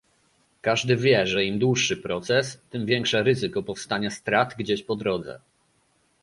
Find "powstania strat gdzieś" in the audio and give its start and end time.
3.63-4.83